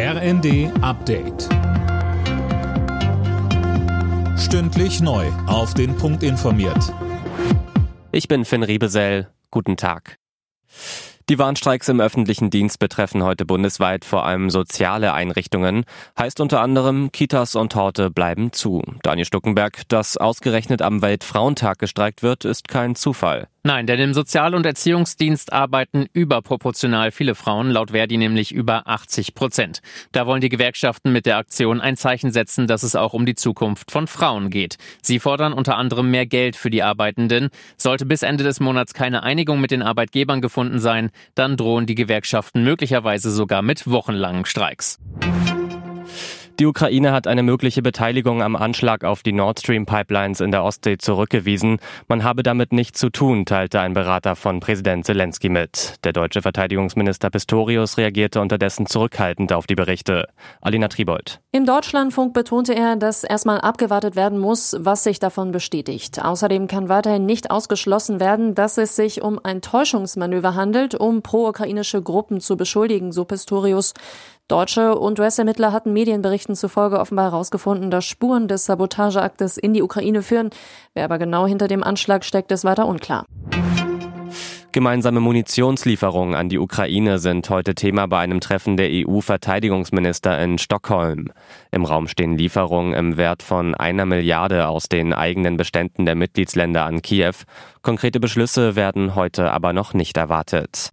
[0.00, 1.48] RND Update.
[4.38, 5.26] Stündlich neu.
[5.48, 6.94] Auf den Punkt informiert.
[8.12, 9.28] Ich bin Finn Riebesell.
[9.50, 10.18] Guten Tag.
[11.28, 15.84] Die Warnstreiks im öffentlichen Dienst betreffen heute bundesweit vor allem soziale Einrichtungen.
[16.16, 18.82] Heißt unter anderem, Kitas und Horte bleiben zu.
[19.02, 23.48] Daniel Stuckenberg, dass ausgerechnet am Weltfrauentag gestreikt wird, ist kein Zufall.
[23.68, 29.34] Nein, denn im Sozial- und Erziehungsdienst arbeiten überproportional viele Frauen, laut Verdi nämlich über 80
[29.34, 29.82] Prozent.
[30.10, 33.34] Da wollen die Gewerkschaften mit der Aktion ein Zeichen setzen, dass es auch um die
[33.34, 34.78] Zukunft von Frauen geht.
[35.02, 37.50] Sie fordern unter anderem mehr Geld für die Arbeitenden.
[37.76, 41.94] Sollte bis Ende des Monats keine Einigung mit den Arbeitgebern gefunden sein, dann drohen die
[41.94, 44.98] Gewerkschaften möglicherweise sogar mit wochenlangen Streiks.
[46.60, 50.64] Die Ukraine hat eine mögliche Beteiligung am Anschlag auf die Nord Stream Pipelines in der
[50.64, 51.78] Ostsee zurückgewiesen.
[52.08, 55.94] Man habe damit nichts zu tun, teilte ein Berater von Präsident Zelensky mit.
[56.02, 60.26] Der deutsche Verteidigungsminister Pistorius reagierte unterdessen zurückhaltend auf die Berichte.
[60.60, 61.38] Alina Tribold.
[61.52, 66.24] Im Deutschlandfunk betonte er, dass erstmal abgewartet werden muss, was sich davon bestätigt.
[66.24, 72.02] Außerdem kann weiterhin nicht ausgeschlossen werden, dass es sich um ein Täuschungsmanöver handelt, um pro-ukrainische
[72.02, 73.94] Gruppen zu beschuldigen, so Pistorius.
[74.48, 80.22] Deutsche und US-Ermittler hatten Medienberichten zufolge offenbar herausgefunden, dass Spuren des Sabotageaktes in die Ukraine
[80.22, 80.48] führen.
[80.94, 83.26] Wer aber genau hinter dem Anschlag steckt, ist weiter unklar.
[84.72, 91.30] Gemeinsame Munitionslieferungen an die Ukraine sind heute Thema bei einem Treffen der EU-Verteidigungsminister in Stockholm.
[91.70, 96.84] Im Raum stehen Lieferungen im Wert von einer Milliarde aus den eigenen Beständen der Mitgliedsländer
[96.84, 97.34] an Kiew.
[97.82, 100.90] Konkrete Beschlüsse werden heute aber noch nicht erwartet.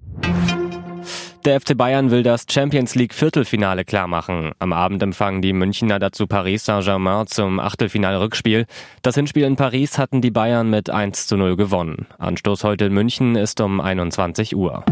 [1.46, 4.54] Der FC Bayern will das Champions League Viertelfinale klarmachen.
[4.58, 8.66] Am Abend empfangen die Münchner dazu Paris Saint-Germain zum Achtelfinal-Rückspiel.
[9.04, 12.08] Das Hinspiel in Paris hatten die Bayern mit 1 zu 0 gewonnen.
[12.18, 14.84] Anstoß heute in München ist um 21 Uhr.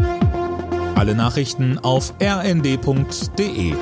[0.94, 3.74] Alle Nachrichten auf rnd.de